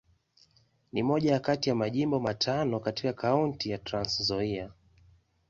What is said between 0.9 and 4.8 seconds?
Ni moja kati ya Majimbo matano katika Kaunti ya Trans-Nzoia.